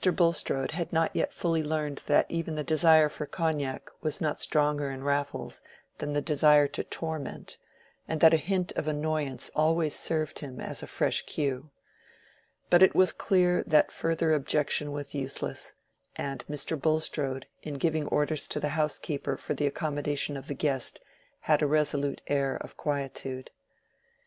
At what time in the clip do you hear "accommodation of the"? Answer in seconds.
19.67-20.55